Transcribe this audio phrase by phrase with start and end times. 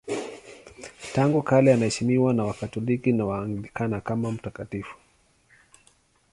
[1.13, 4.97] Tangu kale anaheshimiwa na Wakatoliki na Waanglikana kama mtakatifu.